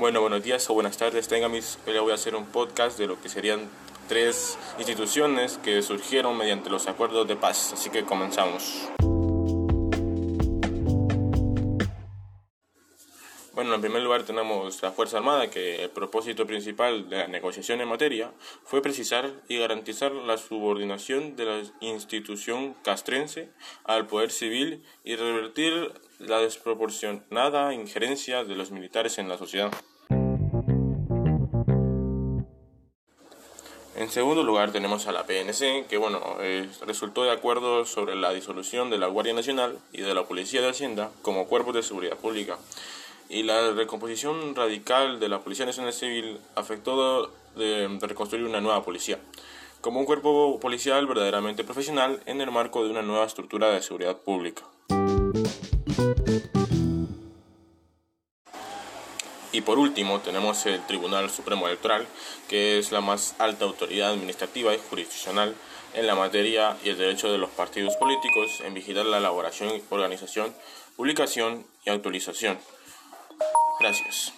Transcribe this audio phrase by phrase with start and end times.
[0.00, 1.28] Bueno, buenos días o buenas tardes.
[1.28, 3.68] Tengan mis, hoy voy a hacer un podcast de lo que serían
[4.08, 7.74] tres instituciones que surgieron mediante los acuerdos de paz.
[7.74, 8.88] Así que comenzamos.
[13.52, 17.80] Bueno, en primer lugar tenemos la Fuerza Armada, que el propósito principal de la negociación
[17.80, 18.30] en materia
[18.62, 23.50] fue precisar y garantizar la subordinación de la institución castrense
[23.84, 29.72] al poder civil y revertir la desproporcionada injerencia de los militares en la sociedad.
[33.96, 38.32] En segundo lugar tenemos a la PNC, que bueno, eh, resultó de acuerdo sobre la
[38.32, 42.16] disolución de la Guardia Nacional y de la Policía de Hacienda como cuerpos de seguridad
[42.16, 42.58] pública.
[43.32, 48.82] Y la recomposición radical de la Policía Nacional Civil afectó de, de reconstruir una nueva
[48.82, 49.20] policía,
[49.80, 54.16] como un cuerpo policial verdaderamente profesional en el marco de una nueva estructura de seguridad
[54.16, 54.64] pública.
[59.52, 62.08] Y por último tenemos el Tribunal Supremo Electoral,
[62.48, 65.54] que es la más alta autoridad administrativa y jurisdiccional
[65.94, 70.52] en la materia y el derecho de los partidos políticos en vigilar la elaboración, organización,
[70.96, 72.58] publicación y actualización.
[73.80, 74.28] Gracias.